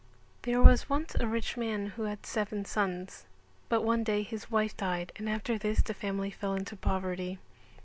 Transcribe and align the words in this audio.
There 0.41 0.63
was 0.63 0.89
once 0.89 1.13
a 1.19 1.27
rich 1.27 1.57
man 1.57 1.89
who 1.89 2.05
had 2.05 2.25
seven 2.25 2.65
sons, 2.65 3.27
but 3.69 3.83
one 3.83 4.03
day 4.03 4.23
his 4.23 4.49
wife 4.49 4.75
died 4.75 5.11
and 5.17 5.29
after 5.29 5.59
this 5.59 5.83
the 5.83 5.93
family 5.93 6.31
fell 6.31 6.55
into 6.55 6.75
poverty. 6.75 7.37